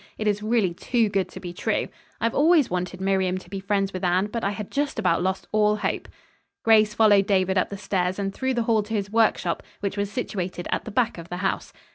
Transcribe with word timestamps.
It 0.17 0.25
is 0.27 0.41
really 0.41 0.73
too 0.73 1.09
good 1.09 1.29
to 1.29 1.39
be 1.39 1.53
true. 1.53 1.87
I've 2.19 2.33
always 2.33 2.71
wanted 2.71 2.99
Miriam 2.99 3.37
to 3.37 3.49
be 3.51 3.59
friends 3.59 3.93
with 3.93 4.03
Anne, 4.03 4.29
but 4.33 4.43
I 4.43 4.49
had 4.49 4.71
just 4.71 4.97
about 4.97 5.21
lost 5.21 5.45
all 5.51 5.75
hope." 5.75 6.07
Grace 6.63 6.95
followed 6.95 7.27
David 7.27 7.55
up 7.55 7.69
the 7.69 7.77
stairs 7.77 8.17
and 8.17 8.33
through 8.33 8.55
the 8.55 8.63
hall 8.63 8.81
to 8.81 8.95
his 8.95 9.11
workshop, 9.11 9.61
which 9.79 9.97
was 9.97 10.11
situated 10.11 10.67
at 10.71 10.85
the 10.85 10.91
back 10.91 11.19
of 11.19 11.29
the 11.29 11.37
house. 11.45 11.71